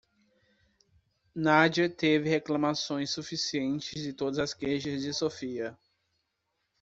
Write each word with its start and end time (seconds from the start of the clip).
Nadia 1.35 1.87
teve 1.87 2.27
reclamações 2.27 3.11
suficientes 3.11 4.01
de 4.01 4.11
todas 4.11 4.39
as 4.39 4.51
queixas 4.51 5.03
de 5.03 5.13
Sofia. 5.13 5.77